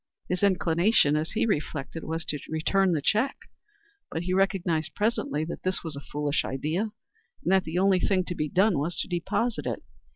[0.27, 3.37] His inclination, as he reflected, was to return the check,
[4.09, 6.85] but he recognized presently that this was a foolish idea,
[7.43, 9.83] and that the only thing to be done was to deposit it.